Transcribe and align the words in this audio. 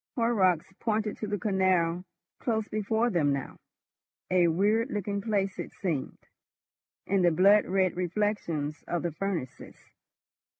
Horrocks 0.15 0.65
pointed 0.79 1.17
to 1.17 1.27
the 1.27 1.37
canal 1.37 2.03
close 2.39 2.67
before 2.67 3.11
them 3.11 3.31
now: 3.31 3.57
a 4.31 4.47
weird 4.47 4.89
looking 4.89 5.21
place 5.21 5.59
it 5.59 5.71
seemed, 5.73 6.17
in 7.05 7.21
the 7.21 7.29
blood 7.29 7.67
red 7.67 7.95
reflections 7.95 8.81
of 8.87 9.03
the 9.03 9.11
furnaces. 9.11 9.75